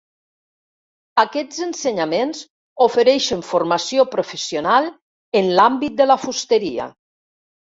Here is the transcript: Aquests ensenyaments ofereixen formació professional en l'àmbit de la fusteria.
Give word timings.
Aquests 1.23 1.59
ensenyaments 1.65 2.39
ofereixen 2.85 3.45
formació 3.51 4.07
professional 4.17 4.89
en 5.43 5.53
l'àmbit 5.61 6.01
de 6.03 6.09
la 6.15 6.19
fusteria. 6.27 6.91